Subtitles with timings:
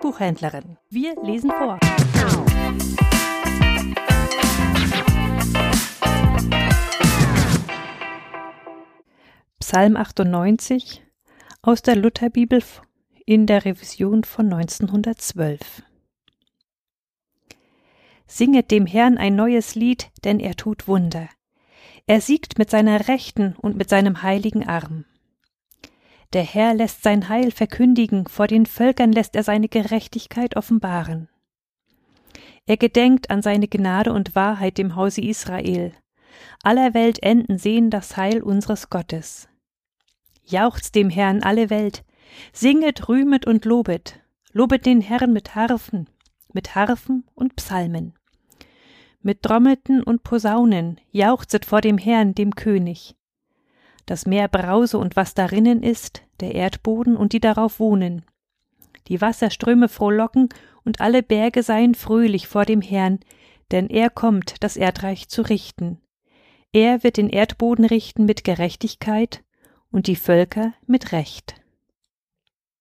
[0.00, 0.76] Buchhändlerin.
[0.88, 1.78] Wir lesen vor.
[9.58, 11.02] Psalm 98
[11.62, 12.62] aus der Lutherbibel
[13.24, 15.82] in der Revision von 1912.
[18.26, 21.28] Singet dem Herrn ein neues Lied, denn er tut Wunder.
[22.06, 25.04] Er siegt mit seiner Rechten und mit seinem heiligen Arm.
[26.32, 31.28] Der Herr lässt sein Heil verkündigen, vor den Völkern lässt er seine Gerechtigkeit offenbaren.
[32.66, 35.92] Er gedenkt an seine Gnade und Wahrheit dem Hause Israel.
[36.62, 39.48] Aller Welt Enden sehen das Heil unseres Gottes.
[40.44, 42.04] Jauchzt dem Herrn alle Welt,
[42.52, 44.20] singet, rühmet und lobet,
[44.52, 46.08] lobet den Herrn mit Harfen,
[46.52, 48.14] mit Harfen und Psalmen.
[49.20, 53.16] Mit Trommelten und Posaunen jauchzet vor dem Herrn, dem König
[54.10, 58.24] das Meer brause und was darinnen ist, der Erdboden und die darauf wohnen.
[59.06, 60.48] Die Wasserströme frohlocken
[60.84, 63.20] und alle Berge seien fröhlich vor dem Herrn,
[63.70, 66.00] denn er kommt, das Erdreich zu richten.
[66.72, 69.44] Er wird den Erdboden richten mit Gerechtigkeit
[69.92, 71.59] und die Völker mit Recht.